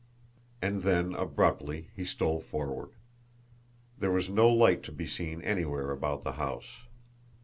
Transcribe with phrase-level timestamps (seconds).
[0.63, 2.93] And then, abruptly, he stole forward.
[3.99, 6.87] There was no light to be seen anywhere about the house.